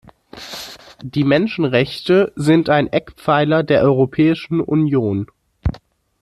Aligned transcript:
Die 1.03 1.23
Menschenrechte 1.23 2.33
sind 2.35 2.71
ein 2.71 2.87
Eckpfeiler 2.87 3.61
der 3.61 3.83
Europäischen 3.83 4.59
Union. 4.59 5.27